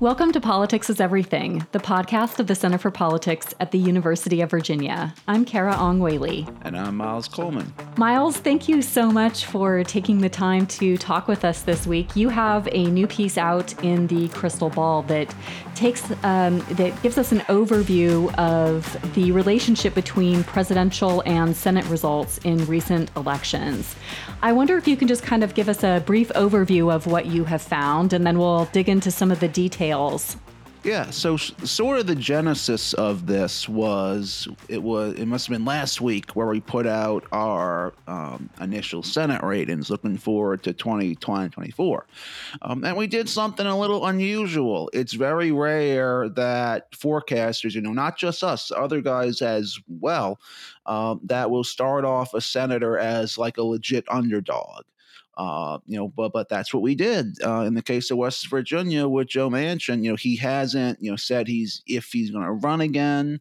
[0.00, 4.40] Welcome to Politics is Everything, the podcast of the Center for Politics at the University
[4.40, 5.14] of Virginia.
[5.28, 6.48] I'm Carah Ong Whaley.
[6.62, 7.70] And I'm Miles Coleman.
[7.98, 12.16] Miles, thank you so much for taking the time to talk with us this week.
[12.16, 15.34] You have a new piece out in the Crystal Ball that
[15.74, 22.38] takes um, that gives us an overview of the relationship between presidential and Senate results
[22.38, 23.94] in recent elections.
[24.40, 27.26] I wonder if you can just kind of give us a brief overview of what
[27.26, 29.89] you have found, and then we'll dig into some of the details.
[30.82, 35.66] Yeah, so sort of the genesis of this was it was it must have been
[35.66, 42.06] last week where we put out our um, initial Senate ratings, looking forward to 2024,
[42.62, 44.88] um, and we did something a little unusual.
[44.94, 50.40] It's very rare that forecasters, you know, not just us, other guys as well,
[50.86, 54.84] um, that will start off a senator as like a legit underdog.
[55.40, 58.46] Uh, you know, but but that's what we did uh, in the case of West
[58.48, 60.04] Virginia with Joe Manchin.
[60.04, 63.40] You know, he hasn't you know said he's if he's going to run again.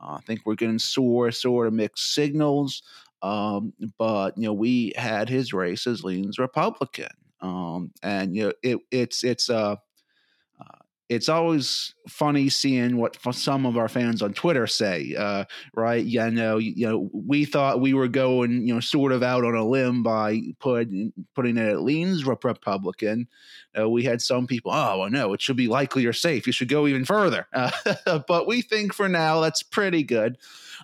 [0.00, 2.84] Uh, I think we're getting sore sort of mixed signals.
[3.20, 7.10] Um, but you know, we had his race as leans Republican,
[7.40, 9.74] um, and you know, it it's it's uh
[11.10, 15.44] it's always funny seeing what some of our fans on Twitter say, uh,
[15.74, 16.04] right?
[16.06, 19.56] Yeah, no, you know, we thought we were going, you know, sort of out on
[19.56, 23.26] a limb by putting putting it at leans Republican.
[23.76, 26.46] Uh, we had some people, oh, well, no, it should be likely or safe.
[26.46, 27.46] You should go even further.
[28.06, 30.38] Uh, but we think for now that's pretty good.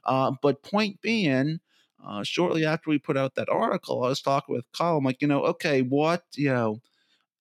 [0.05, 1.61] Uh, but point being,
[2.05, 4.65] uh, shortly after we put out that article, I was talking with.
[4.81, 6.81] I'm like, you know, okay, what, you know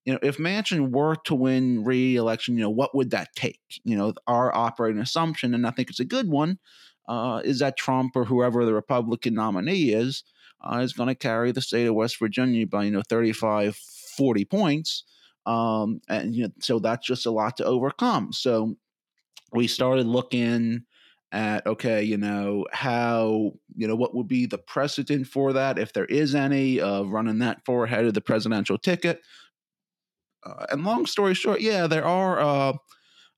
[0.05, 3.59] you know, if Manchin were to win re-election, you know, what would that take?
[3.83, 6.59] You know, our operating assumption, and I think it's a good one,
[7.07, 10.23] uh, is that Trump or whoever the Republican nominee is,
[10.61, 14.45] uh, is going to carry the state of West Virginia by, you know, 35, 40
[14.45, 15.03] points.
[15.47, 18.31] Um, and, you know, so that's just a lot to overcome.
[18.31, 18.75] So
[19.53, 20.85] we started looking
[21.31, 25.91] at okay you know how you know what would be the precedent for that if
[25.91, 29.21] there is any of running that for ahead of the presidential ticket
[30.45, 32.39] uh, and long story short, yeah, there are.
[32.39, 32.73] Uh,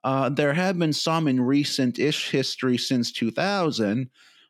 [0.03, 4.09] uh, there have been some in recent-ish history since 2000,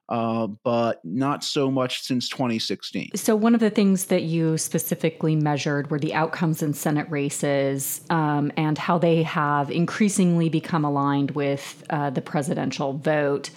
[0.10, 3.12] uh, but not so much since 2016.
[3.16, 8.02] So, one of the things that you specifically measured were the outcomes in Senate races
[8.10, 13.50] um, and how they have increasingly become aligned with uh, the presidential vote.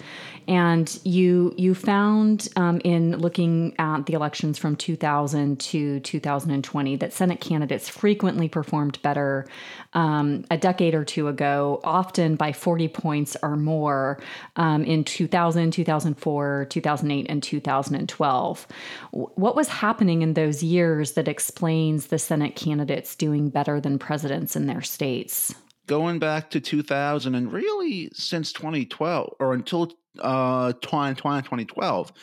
[0.47, 7.13] And you you found um, in looking at the elections from 2000 to 2020 that
[7.13, 9.47] Senate candidates frequently performed better
[9.93, 14.19] um, a decade or two ago, often by 40 points or more
[14.55, 18.67] um, in 2000, 2004, 2008, and 2012.
[19.11, 24.55] What was happening in those years that explains the Senate candidates doing better than presidents
[24.55, 25.53] in their states?
[25.91, 32.13] Going back to 2000 and really since 2012 or until uh 2012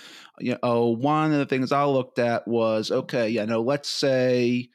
[0.40, 4.68] you know one of the things i looked at was okay you know let's say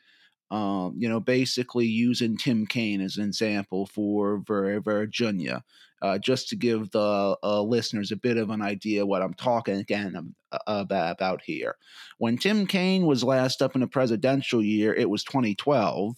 [0.54, 5.64] um, you know, basically using Tim Kaine as an example for Virginia,
[6.04, 9.78] uh, just to give the uh, listeners a bit of an idea what I'm talking
[9.78, 11.76] again about, about here.
[12.20, 16.18] When Tim Kaine was last up in a presidential year, it was 2012.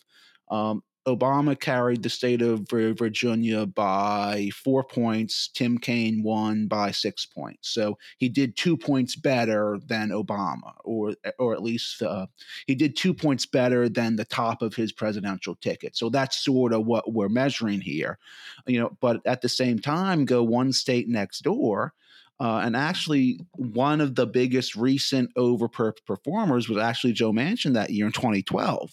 [0.51, 5.49] Um, Obama carried the state of Virginia by four points.
[5.49, 7.69] Tim Kaine won by six points.
[7.69, 12.25] So he did two points better than Obama, or or at least uh,
[12.65, 15.95] he did two points better than the top of his presidential ticket.
[15.95, 18.17] So that's sort of what we're measuring here,
[18.65, 18.97] you know.
[18.99, 21.93] But at the same time, go one state next door
[22.39, 27.91] uh, and actually, one of the biggest recent over performers was actually Joe Manchin that
[27.91, 28.91] year in 2012.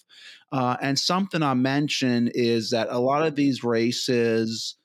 [0.53, 4.77] Uh, and something I mentioned is that a lot of these races,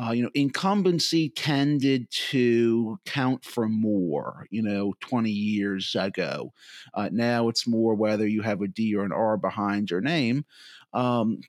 [0.00, 6.52] uh, you know, incumbency tended to count for more, you know, 20 years ago.
[6.94, 10.44] Uh, now it's more whether you have a D or an R behind your name.
[10.92, 11.40] Um,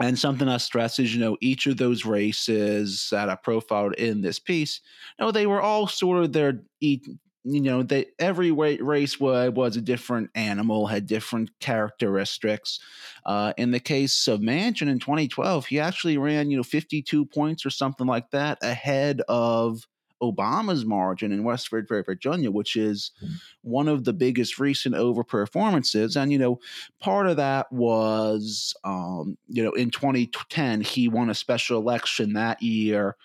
[0.00, 4.22] and something I stress is, you know, each of those races that I profiled in
[4.22, 4.80] this piece,
[5.18, 7.00] you know, they were all sort of their, you
[7.44, 12.78] know, they every race was, was a different animal, had different characteristics.
[13.26, 17.66] Uh, in the case of Manchin in 2012, he actually ran, you know, 52 points
[17.66, 19.86] or something like that ahead of
[20.22, 23.32] Obama's margin in West Virginia, which is mm.
[23.62, 26.20] one of the biggest recent overperformances.
[26.20, 26.60] And, you know,
[27.00, 32.62] part of that was, um, you know, in 2010, he won a special election that
[32.62, 33.16] year.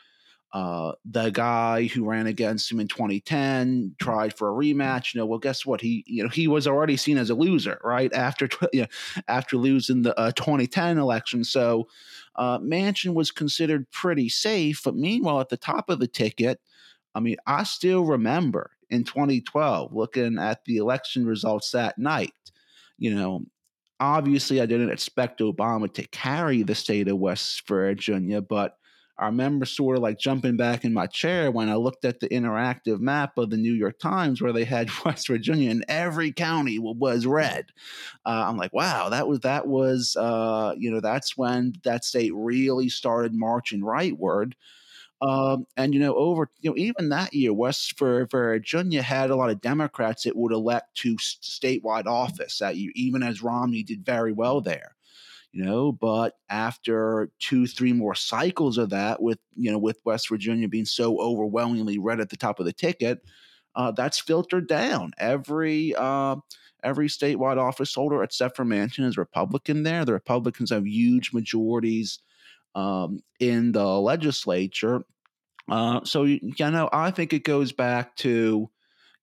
[0.55, 5.13] uh, the guy who ran against him in 2010 tried for a rematch.
[5.13, 5.81] You know, well, guess what?
[5.81, 8.11] He, you know, he was already seen as a loser, right?
[8.13, 8.87] After, you know,
[9.27, 11.43] after losing the uh, 2010 election.
[11.43, 11.89] So
[12.37, 14.81] uh, Manchin was considered pretty safe.
[14.85, 16.61] But meanwhile, at the top of the ticket,
[17.15, 22.33] I mean, I still remember in 2012 looking at the election results that night.
[22.97, 23.45] You know,
[23.99, 28.77] obviously, I didn't expect Obama to carry the state of West Virginia, but
[29.17, 32.27] I remember sort of like jumping back in my chair when I looked at the
[32.27, 36.79] interactive map of the New York Times where they had West Virginia and every county
[36.79, 37.71] was red.
[38.25, 42.33] Uh, I'm like, wow, that was that was uh, you know that's when that state
[42.35, 44.53] really started marching rightward.
[45.21, 49.49] Um, and you know, over you know, even that year, West Virginia had a lot
[49.49, 54.33] of Democrats it would elect to statewide office that year, even as Romney did very
[54.33, 54.95] well there
[55.51, 55.91] you know?
[55.91, 60.85] But after two three more cycles of that with you know with west virginia being
[60.85, 63.19] so overwhelmingly red at the top of the ticket
[63.75, 65.11] uh, that's filtered down.
[65.17, 66.37] Every uh,
[66.83, 70.05] every statewide office holder except for manchin is republican there.
[70.05, 72.19] The republicans have huge majorities
[72.75, 75.03] um, in the legislature
[75.69, 78.69] uh, so you know i think it goes back to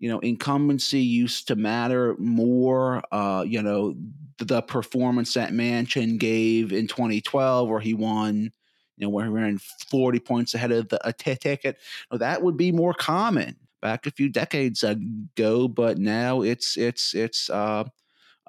[0.03, 3.05] you know, incumbency used to matter more.
[3.13, 3.95] Uh, you know,
[4.39, 8.51] the, performance that Manchin gave in 2012, where he won,
[8.97, 9.59] you know, where he ran
[9.93, 11.79] 40 points ahead of the a t- ticket,
[12.11, 15.69] that would be more common back a few decades ago.
[15.69, 17.85] But now it's it's it's uh,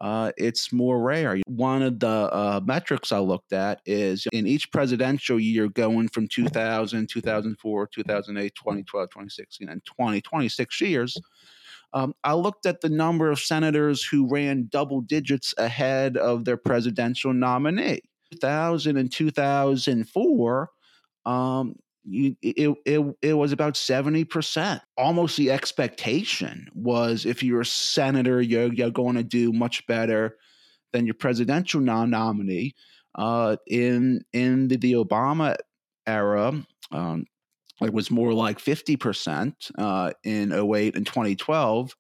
[0.04, 1.40] uh, it's more rare.
[1.48, 6.28] One of the uh, metrics I looked at is in each presidential year going from
[6.28, 11.18] 2000, 2004, 2008, 2012, 2016, and 20, 26 years,
[11.94, 16.58] um, I looked at the number of senators who ran double digits ahead of their
[16.58, 18.02] presidential nominee.
[18.34, 20.70] 2000 and 2004,
[21.26, 24.82] um, you, it, it, it was about 70%.
[24.98, 30.38] Almost the expectation was if you're a senator, you're, you're going to do much better
[30.92, 32.76] than your presidential nominee.
[33.16, 35.56] Uh, in in the, the Obama
[36.08, 36.52] era,
[36.92, 37.26] um,
[37.82, 41.96] it was more like 50% uh, in 08 and 2012.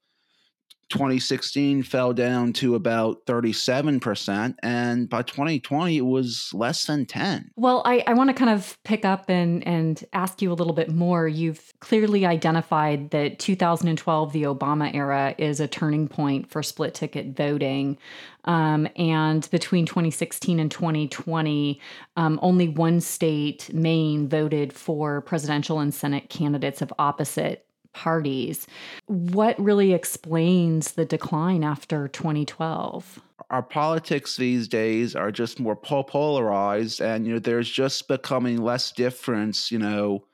[0.90, 4.56] 2016 fell down to about 37%.
[4.62, 7.52] And by 2020, it was less than 10.
[7.56, 10.74] Well, I, I want to kind of pick up and, and ask you a little
[10.74, 11.28] bit more.
[11.28, 17.36] You've clearly identified that 2012, the Obama era, is a turning point for split ticket
[17.36, 17.98] voting.
[18.46, 21.80] Um, and between 2016 and 2020,
[22.18, 28.68] um, only one state, Maine, voted for presidential and Senate candidates of opposite parties.
[29.07, 33.22] What really explains the decline after 2012?
[33.50, 38.92] Our politics these days are just more polarized, and you know, there's just becoming less
[38.92, 39.72] difference.
[39.72, 40.25] You know,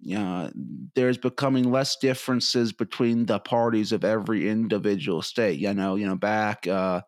[0.00, 0.50] you know,
[0.94, 5.58] there's becoming less differences between the parties of every individual state.
[5.58, 7.00] You know, you know, back uh,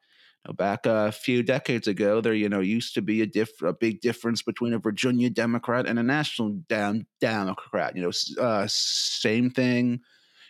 [0.52, 4.00] back a few decades ago, there you know used to be a diff- a big
[4.00, 7.96] difference between a Virginia Democrat and a national down Democrat.
[7.96, 10.00] You know, uh, same thing.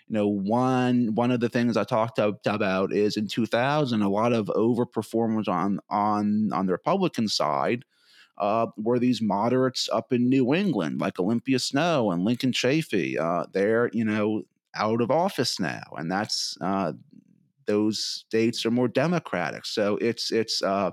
[0.09, 4.33] You know, one one of the things I talked about is in 2000, a lot
[4.33, 7.85] of overperformers on on on the Republican side
[8.39, 13.19] uh, were these moderates up in New England, like Olympia Snowe and Lincoln Chafee.
[13.19, 14.43] Uh, they're you know
[14.75, 16.93] out of office now, and that's uh,
[17.69, 19.67] those states are more democratic.
[19.67, 20.91] So it's it's uh,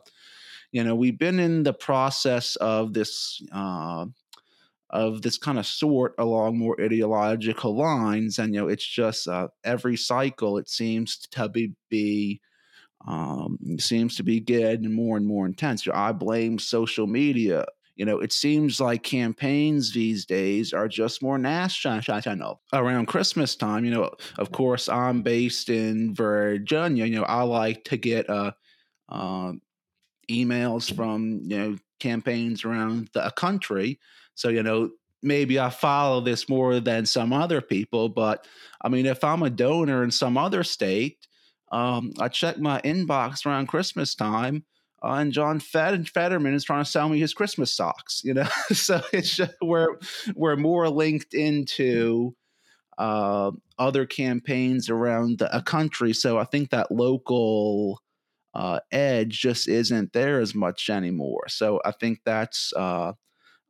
[0.71, 4.05] you know we've been in the process of this uh,
[4.91, 9.47] of this kind of sort along more ideological lines, and you know it's just uh,
[9.63, 12.41] every cycle it seems to be be
[13.07, 15.87] um, seems to be getting more and more intense.
[15.91, 17.65] I blame social media
[17.95, 22.61] you know, it seems like campaigns these days are just more national.
[22.73, 27.05] Around Christmas time, you know, of course, I'm based in Virginia.
[27.05, 28.51] You know, I like to get uh,
[29.07, 29.53] uh,
[30.29, 33.99] emails from you know campaigns around the country.
[34.35, 34.89] So you know,
[35.23, 38.09] maybe I follow this more than some other people.
[38.09, 38.45] But
[38.81, 41.25] I mean, if I'm a donor in some other state,
[41.71, 44.65] um, I check my inbox around Christmas time
[45.05, 48.21] uh, and John Fed- Fetterman is trying to sell me his Christmas socks.
[48.23, 49.97] You know, so it's just we're
[50.35, 52.35] we're more linked into
[52.97, 56.13] uh, other campaigns around the, a country.
[56.13, 58.01] So I think that local
[58.53, 61.47] uh, edge just isn't there as much anymore.
[61.49, 63.13] So I think that's uh,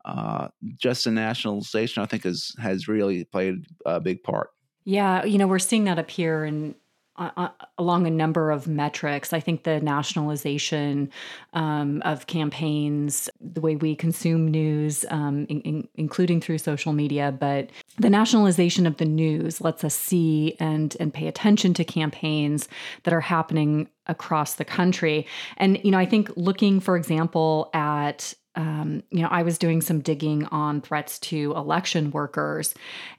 [0.05, 2.03] uh, just the nationalization.
[2.03, 4.51] I think has has really played a big part.
[4.85, 6.75] Yeah, you know, we're seeing that appear in
[7.17, 9.33] uh, along a number of metrics.
[9.33, 11.09] I think the nationalization
[11.53, 17.31] um, of campaigns, the way we consume news, um, in, in, including through social media,
[17.37, 22.67] but the nationalization of the news lets us see and and pay attention to campaigns
[23.03, 25.25] that are happening across the country.
[25.57, 29.81] And you know, I think looking, for example, at um, you know, I was doing
[29.81, 32.73] some digging on threats to election workers,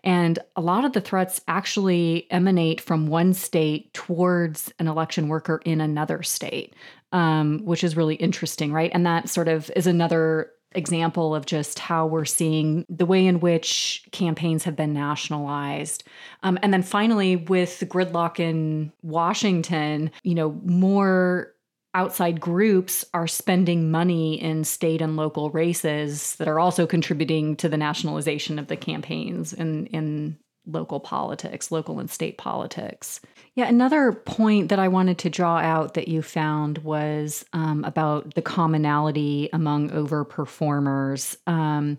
[0.04, 5.60] and a lot of the threats actually emanate from one state towards an election worker
[5.64, 6.74] in another state,
[7.12, 8.90] um, which is really interesting, right?
[8.92, 13.40] And that sort of is another example of just how we're seeing the way in
[13.40, 16.04] which campaigns have been nationalized.
[16.42, 21.52] Um, and then finally, with gridlock in Washington, you know, more
[21.96, 27.70] outside groups are spending money in state and local races that are also contributing to
[27.70, 33.20] the nationalization of the campaigns in, in local politics, local and state politics.
[33.54, 38.34] Yeah, another point that I wanted to draw out that you found was um, about
[38.34, 41.36] the commonality among overperformers.
[41.46, 41.98] Um,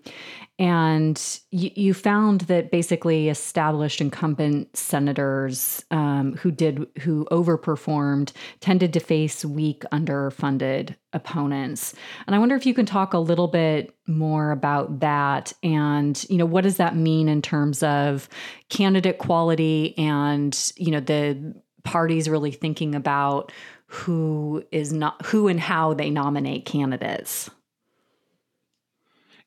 [0.60, 8.94] and you, you, found that basically established incumbent senators um, who did who overperformed tended
[8.94, 11.94] to face weak, underfunded opponents.
[12.26, 16.38] And I wonder if you can talk a little bit more about that and you
[16.38, 18.30] know what does that mean in terms of
[18.70, 23.52] candidate quality and you know the parties really thinking about
[23.88, 27.50] who is not who and how they nominate candidates.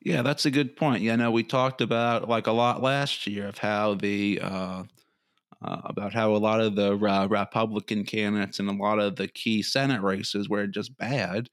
[0.03, 1.03] Yeah, that's a good point.
[1.03, 4.83] You know, we talked about like a lot last year of how the uh,
[5.61, 9.27] uh, about how a lot of the uh, Republican candidates and a lot of the
[9.27, 11.49] key Senate races were just bad.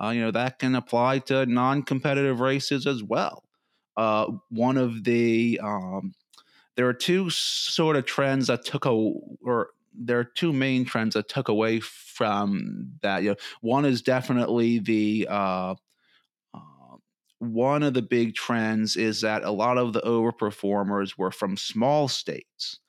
[0.00, 3.44] Uh, you know, that can apply to non-competitive races as well.
[3.96, 6.14] Uh, one of the um,
[6.76, 11.14] there are two sort of trends that took a or there are two main trends
[11.14, 13.24] that took away from that.
[13.24, 15.74] You know, one is definitely the uh,
[17.38, 22.08] one of the big trends is that a lot of the overperformers were from small
[22.08, 22.80] states.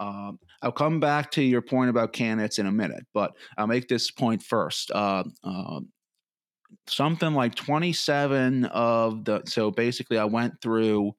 [0.00, 3.86] Um, I'll come back to your point about candidates in a minute, but I'll make
[3.86, 4.90] this point first.
[4.90, 5.80] Uh, uh,
[6.88, 11.12] something like 27 of the, so basically, I went through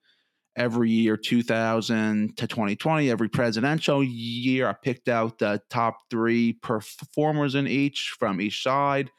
[0.58, 7.56] every year 2000 to 2020 every presidential year i picked out the top three performers
[7.56, 9.10] in each from each side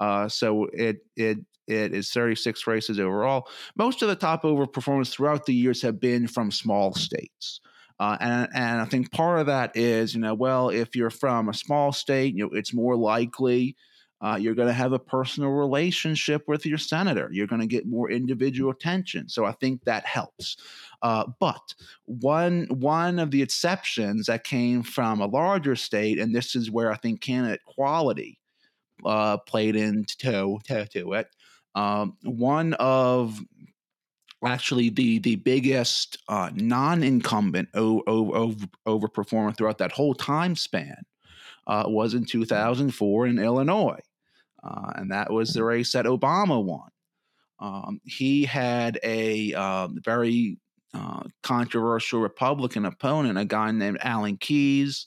[0.00, 1.38] uh, so it it
[1.68, 3.48] it is 36 races overall.
[3.76, 7.60] Most of the top over performers throughout the years have been from small states.
[7.98, 11.48] Uh, and, and I think part of that is, you know, well, if you're from
[11.48, 13.76] a small state, you know, it's more likely
[14.22, 17.28] uh, you're going to have a personal relationship with your senator.
[17.32, 19.28] You're going to get more individual attention.
[19.28, 20.56] So I think that helps.
[21.02, 26.54] Uh, but one one of the exceptions that came from a larger state, and this
[26.54, 28.38] is where I think candidate quality
[29.04, 31.26] uh, played into to, to it,
[31.74, 33.40] um, one of
[34.46, 40.96] actually the the biggest uh, non-incumbent o- o- over overperformer throughout that whole time span
[41.66, 44.00] uh, was in 2004 in Illinois,
[44.64, 46.88] uh, and that was the race that Obama won.
[47.60, 50.58] Um, he had a um, very
[50.94, 55.06] uh, controversial Republican opponent, a guy named Alan Keyes.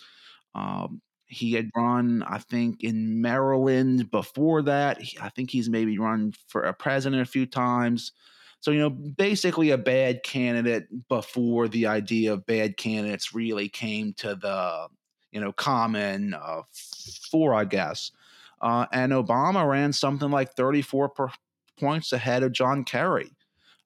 [0.56, 5.00] Um, he had run, I think, in Maryland before that.
[5.22, 8.12] I think he's maybe run for a president a few times.
[8.66, 14.14] So, you know, basically a bad candidate before the idea of bad candidates really came
[14.14, 14.88] to the,
[15.32, 16.64] you know, common uh,
[17.30, 18.10] for, I guess.
[18.60, 21.14] Uh, and Obama ran something like 34
[21.80, 23.30] points ahead of John Kerry.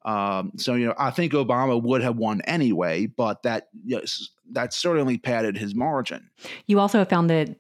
[0.06, 4.74] Um, so you know, I think Obama would have won anyway, but that yes, that
[4.74, 6.30] certainly padded his margin.
[6.68, 7.54] You also found that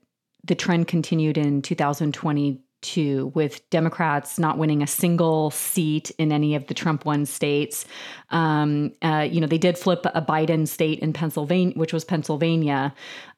[0.46, 1.64] the trend continued in
[2.82, 7.86] 2022 with Democrats not winning a single seat in any of the Trump won states.
[8.30, 12.94] Um, uh, you know, they did flip a Biden state in Pennsylvania, which was Pennsylvania,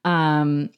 [0.05, 0.69] um,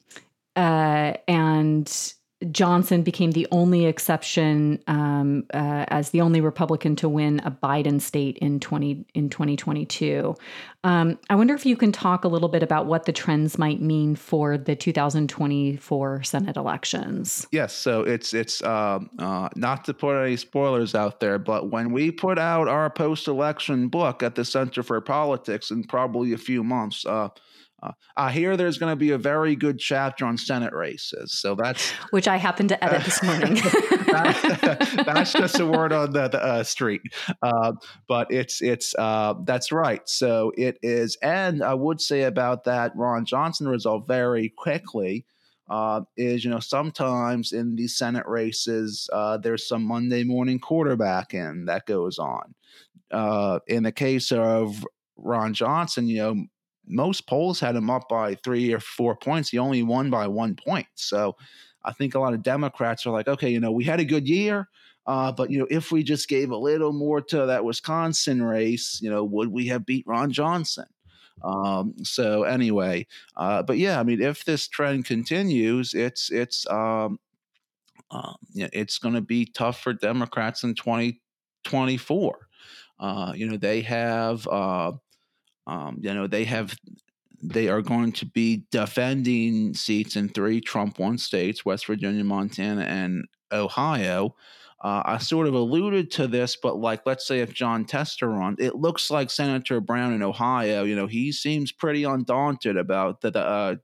[0.56, 2.14] uh, and
[2.50, 8.00] Johnson became the only exception um, uh, as the only Republican to win a Biden
[8.00, 10.34] state in twenty in twenty twenty two.
[10.82, 13.80] Um, I wonder if you can talk a little bit about what the trends might
[13.80, 17.46] mean for the two thousand twenty four Senate elections.
[17.50, 21.92] Yes, so it's it's uh, uh, not to put any spoilers out there, but when
[21.92, 26.38] we put out our post election book at the Center for Politics in probably a
[26.38, 27.28] few months uh,
[27.84, 31.54] uh, I hear there's going to be a very good chapter on Senate races, so
[31.54, 33.54] that's which I happened to edit this morning.
[34.06, 37.02] that, that's just a word on the, the uh, street,
[37.42, 37.72] uh,
[38.08, 40.08] but it's it's uh, that's right.
[40.08, 45.26] So it is, and I would say about that Ron Johnson result very quickly.
[45.68, 51.66] uh, is you know sometimes in these Senate races uh, there's some Monday morning quarterbacking
[51.66, 52.54] that goes on.
[53.10, 54.84] Uh, in the case of
[55.16, 56.46] Ron Johnson, you know
[56.86, 59.50] most polls had him up by three or four points.
[59.50, 60.86] He only won by one point.
[60.94, 61.36] So
[61.84, 64.28] I think a lot of Democrats are like, okay, you know, we had a good
[64.28, 64.68] year.
[65.06, 69.00] Uh, but you know, if we just gave a little more to that Wisconsin race,
[69.02, 70.86] you know, would we have beat Ron Johnson?
[71.42, 77.18] Um, so anyway, uh, but yeah, I mean, if this trend continues, it's it's um,
[78.10, 81.20] um, it's going to be tough for Democrats in twenty
[81.64, 82.48] twenty four.
[82.98, 84.92] Uh, you know, they have uh,
[85.66, 86.76] um, you know they have
[87.42, 92.82] they are going to be defending seats in three Trump won states: West Virginia, Montana,
[92.82, 94.34] and Ohio.
[94.82, 98.58] Uh, I sort of alluded to this, but like, let's say if Jon Tester runs,
[98.60, 100.84] it looks like Senator Brown in Ohio.
[100.84, 103.76] You know, he seems pretty undaunted about the, the uh,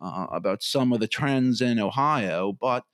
[0.00, 2.52] uh, about some of the trends in Ohio.
[2.52, 2.84] But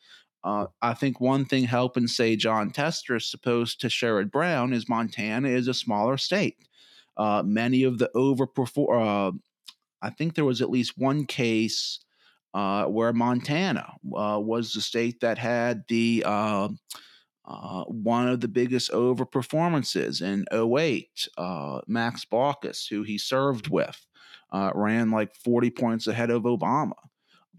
[0.44, 4.88] uh, I think one thing helping say Jon Tester is supposed to Sherrod Brown is
[4.88, 6.56] Montana is a smaller state.
[7.16, 9.32] Uh, many of the overperform.
[9.32, 9.32] Uh,
[10.02, 12.00] I think there was at least one case
[12.54, 16.22] uh, where Montana was the state that had the
[17.46, 24.04] uh, one of the biggest overperformances in 08, uh, Max Baucus, who he served with,
[24.50, 26.94] uh, ran like 40 points ahead of Obama.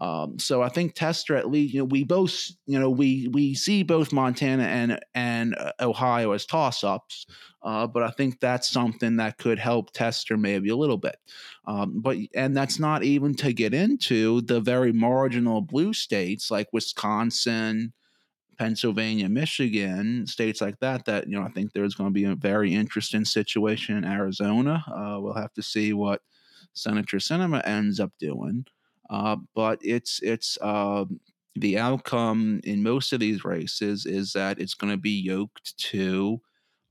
[0.00, 3.54] Um, so I think Tester at least you know we both you know we we
[3.54, 7.26] see both Montana and and uh, Ohio as toss ups,
[7.62, 11.16] uh, but I think that's something that could help Tester maybe a little bit.
[11.66, 16.68] Um, but and that's not even to get into the very marginal blue states like
[16.72, 17.92] Wisconsin,
[18.58, 22.34] Pennsylvania, Michigan, states like that, that, you know, I think there's going to be a
[22.34, 24.84] very interesting situation in Arizona.
[24.88, 26.22] Uh, we'll have to see what
[26.74, 28.66] Senator Sinema ends up doing.
[29.10, 31.04] Uh, but it's, it's, uh,
[31.56, 36.40] the outcome in most of these races is that it's going to be yoked to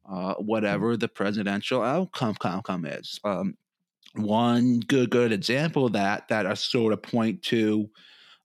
[0.10, 3.20] uh, whatever the presidential outcome, outcome is.
[3.24, 3.56] Um,
[4.16, 7.90] one good good example of that that I sort of point to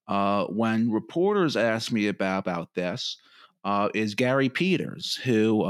[0.09, 3.17] uh, when reporters ask me about about this
[3.65, 5.65] uh, is Gary Peters, who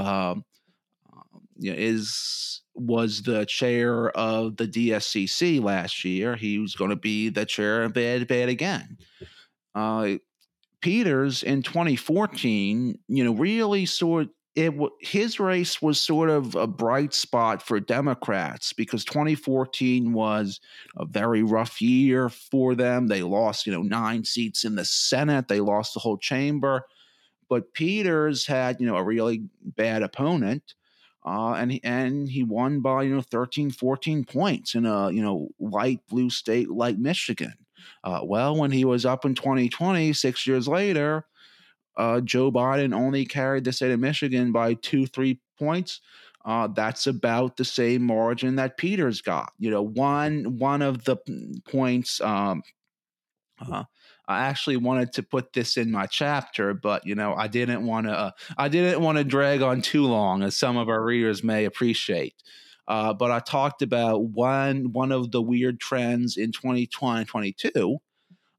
[1.70, 6.36] uh, is was the chair of the DSCC last year.
[6.36, 8.98] He was going to be the chair of Bad Bad again.
[9.74, 10.14] Uh,
[10.80, 17.14] Peters in 2014, you know, really sort it his race was sort of a bright
[17.14, 20.60] spot for Democrats because 2014 was
[20.96, 23.06] a very rough year for them.
[23.06, 25.48] They lost, you know, nine seats in the Senate.
[25.48, 26.84] They lost the whole chamber.
[27.48, 30.74] But Peters had, you know, a really bad opponent.
[31.24, 35.22] Uh, and he, and he won by you know 13 14 points in a you
[35.22, 37.54] know light blue state like Michigan.
[38.04, 41.26] Uh, well, when he was up in 2020, six years later,
[41.96, 46.00] uh, Joe Biden only carried the state of Michigan by two, three points.
[46.44, 49.52] Uh, that's about the same margin that Peters got.
[49.58, 51.16] You know, one one of the
[51.68, 52.20] points.
[52.20, 52.62] Um,
[53.60, 53.84] uh,
[54.28, 58.06] I actually wanted to put this in my chapter, but you know, I didn't want
[58.06, 58.12] to.
[58.12, 61.64] Uh, I didn't want to drag on too long, as some of our readers may
[61.64, 62.34] appreciate.
[62.86, 67.98] Uh, but I talked about one one of the weird trends in 2020, 22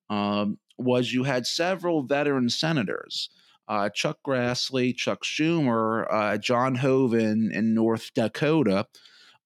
[0.09, 3.29] um, was you had several veteran senators.
[3.67, 8.85] Uh, Chuck Grassley, Chuck Schumer, uh, John Hoeven in North Dakota.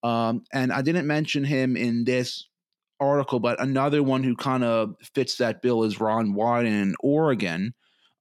[0.02, 2.47] Um, and I didn't mention him in this
[3.00, 7.74] article, but another one who kind of fits that bill is Ron Wyden in Oregon.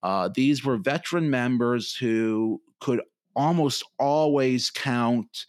[0.04, 3.02] Uh, these were veteran members who could
[3.36, 5.46] almost always count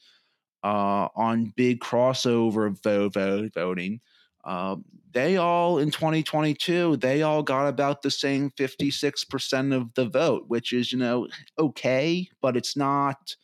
[0.65, 4.01] uh, on big crossover vote, vote, voting.
[4.45, 4.77] Uh,
[5.13, 10.73] they all in 2022 they all got about the same 56% of the vote which
[10.73, 11.27] is you know
[11.59, 13.35] okay but it's not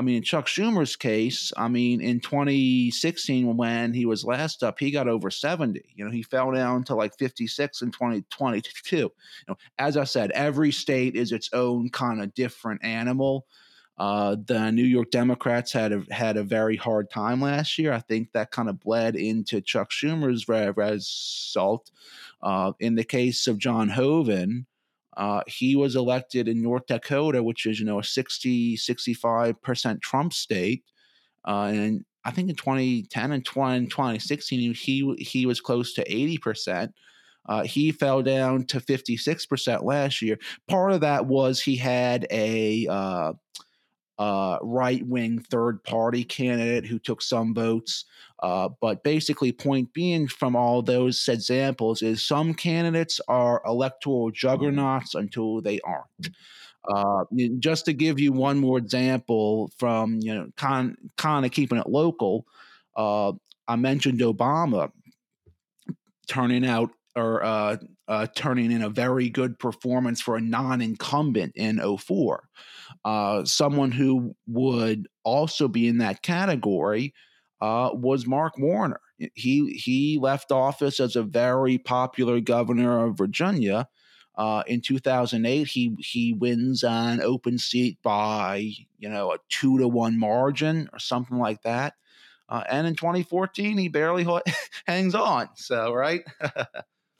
[0.00, 4.78] i mean in chuck schumer's case i mean in 2016 when he was last up
[4.78, 9.10] he got over 70 you know he fell down to like 56 in 2022 you
[9.46, 13.44] know as i said every state is its own kind of different animal
[13.98, 17.92] uh, the New York Democrats had a, had a very hard time last year.
[17.92, 21.90] I think that kind of bled into Chuck Schumer's result.
[22.42, 24.64] Uh, in the case of John Hoeven,
[25.16, 30.32] uh, he was elected in North Dakota, which is, you know, a 60, 65% Trump
[30.32, 30.84] state.
[31.46, 36.92] Uh, and I think in 2010 and 20, 2016, he, he was close to 80%.
[37.48, 40.38] Uh, he fell down to 56% last year.
[40.68, 43.32] Part of that was he had a uh,
[44.18, 48.04] uh, right wing third party candidate who took some votes.
[48.42, 55.14] Uh, but basically, point being from all those examples is some candidates are electoral juggernauts
[55.14, 56.30] until they aren't.
[56.88, 57.24] Uh,
[57.58, 61.86] just to give you one more example from you know kind kind of keeping it
[61.86, 62.46] local,
[62.96, 63.32] uh,
[63.68, 64.90] I mentioned Obama
[66.26, 67.76] turning out or uh,
[68.08, 72.48] uh, turning in a very good performance for a non-incumbent in 04.
[73.04, 77.12] Uh, someone who would also be in that category
[77.60, 79.00] uh, was Mark Warner.
[79.34, 83.88] He he left office as a very popular governor of Virginia.
[84.36, 89.88] Uh, in 2008, he he wins an open seat by you know a two to
[89.88, 91.94] one margin or something like that.
[92.48, 94.26] Uh, and in 2014, he barely
[94.86, 95.48] hangs on.
[95.54, 96.22] So right.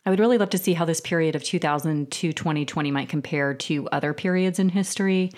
[0.07, 3.55] I would really love to see how this period of 2000 to 2020 might compare
[3.55, 5.31] to other periods in history.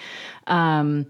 [0.46, 1.06] Um,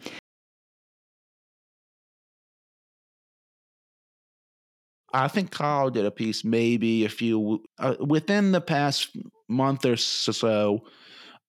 [5.13, 9.17] I think Kyle did a piece maybe a few uh, within the past
[9.49, 10.81] month or so,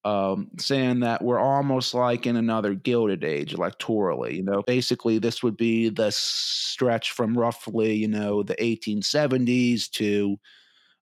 [0.06, 4.36] um, saying that we're almost like in another Gilded Age electorally.
[4.36, 10.38] You know, basically this would be the stretch from roughly you know the 1870s to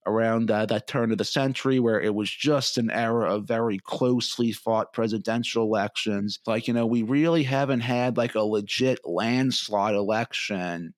[0.08, 3.78] around uh, that turn of the century where it was just an era of very
[3.78, 9.93] closely fought presidential elections like you know we really haven't had like a legit landslide
[9.93, 10.91] election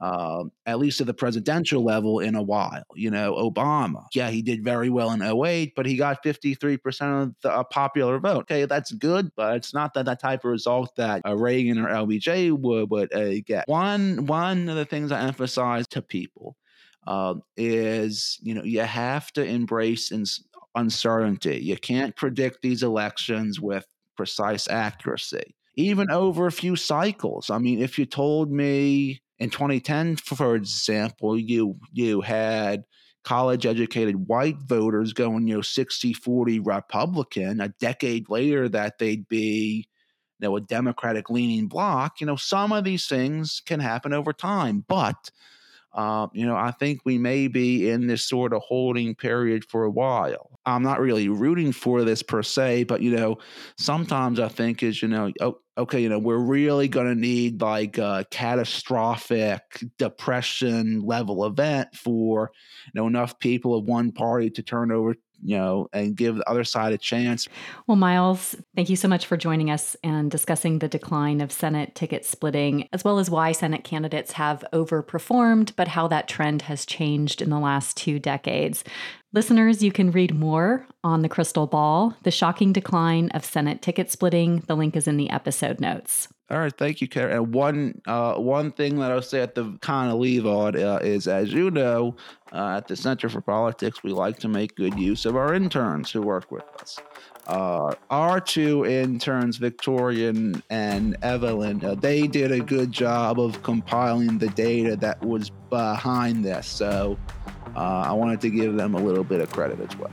[0.00, 2.84] um, at least at the presidential level in a while.
[2.94, 7.34] You know, Obama, yeah, he did very well in 08, but he got 53% of
[7.42, 8.42] the uh, popular vote.
[8.42, 11.88] Okay, that's good, but it's not that, that type of result that uh, Reagan or
[11.88, 13.68] LBJ would, would uh, get.
[13.68, 16.56] One, one of the things I emphasize to people
[17.06, 20.42] uh, is, you know, you have to embrace ins-
[20.74, 21.58] uncertainty.
[21.58, 23.86] You can't predict these elections with
[24.16, 27.48] precise accuracy even over a few cycles.
[27.48, 32.84] I mean, if you told me in 2010, for example, you you had
[33.24, 37.60] college educated white voters going, you know, 60 40 Republican.
[37.60, 39.88] A decade later, that they'd be,
[40.38, 42.20] you know, a Democratic leaning bloc.
[42.20, 45.30] You know, some of these things can happen over time, but
[45.92, 49.84] uh, you know, I think we may be in this sort of holding period for
[49.84, 50.60] a while.
[50.64, 53.38] I'm not really rooting for this per se, but you know,
[53.76, 57.60] sometimes I think is you know, oh, okay, you know, we're really going to need
[57.60, 59.62] like a catastrophic
[59.98, 62.52] depression level event for
[62.86, 66.48] you know enough people of one party to turn over you know, and give the
[66.48, 67.48] other side a chance.
[67.86, 71.94] Well, Miles, thank you so much for joining us and discussing the decline of Senate
[71.94, 76.86] ticket splitting, as well as why Senate candidates have overperformed, but how that trend has
[76.86, 78.84] changed in the last two decades.
[79.32, 84.10] Listeners, you can read more on the crystal ball, the shocking decline of Senate ticket
[84.10, 84.64] splitting.
[84.66, 86.28] The link is in the episode notes.
[86.50, 87.36] All right, thank you, Karen.
[87.36, 90.98] And one uh, one thing that I'll say at the kind of leave on uh,
[91.00, 92.16] is, as you know,
[92.52, 96.10] uh, at the Center for Politics, we like to make good use of our interns
[96.10, 96.98] who work with us.
[97.46, 104.38] Uh, our two interns, Victorian and Evelyn, uh, they did a good job of compiling
[104.38, 106.66] the data that was behind this.
[106.66, 107.16] So
[107.76, 110.12] uh, I wanted to give them a little bit of credit as well.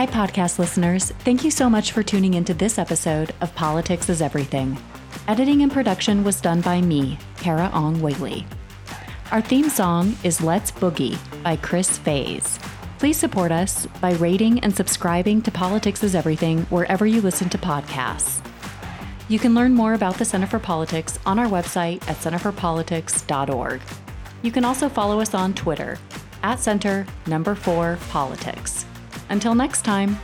[0.00, 1.10] Hi, podcast listeners.
[1.10, 4.78] Thank you so much for tuning into this episode of Politics is Everything.
[5.28, 8.46] Editing and production was done by me, Carah Ong Whaley.
[9.30, 12.58] Our theme song is Let's Boogie by Chris Faze.
[12.98, 17.58] Please support us by rating and subscribing to Politics is Everything wherever you listen to
[17.58, 18.42] podcasts.
[19.28, 23.82] You can learn more about the Center for Politics on our website at centerforpolitics.org.
[24.40, 25.98] You can also follow us on Twitter
[26.42, 28.86] at Center Number 4 Politics.
[29.30, 30.18] Until next time.